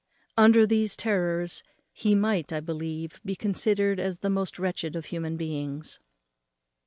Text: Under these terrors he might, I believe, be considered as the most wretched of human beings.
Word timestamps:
Under 0.35 0.65
these 0.65 0.97
terrors 0.97 1.61
he 1.93 2.15
might, 2.15 2.51
I 2.51 2.59
believe, 2.59 3.21
be 3.23 3.35
considered 3.35 3.99
as 3.99 4.17
the 4.17 4.31
most 4.31 4.57
wretched 4.57 4.95
of 4.95 5.05
human 5.05 5.37
beings. 5.37 5.99